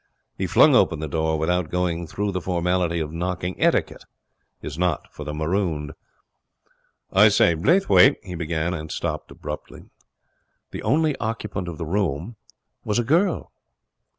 [0.35, 3.53] He flung open the door without going through the formality of knocking.
[3.61, 4.03] Etiquette
[4.63, 5.91] is not for the marooned.
[7.13, 9.91] 'I say, Blaythwayt' he began, and stopped abruptly.
[10.71, 12.35] The only occupant of the room
[12.83, 13.51] was a girl.